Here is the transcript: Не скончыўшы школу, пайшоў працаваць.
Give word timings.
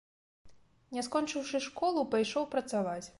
Не 0.97 1.03
скончыўшы 1.09 1.63
школу, 1.67 2.07
пайшоў 2.17 2.51
працаваць. 2.57 3.03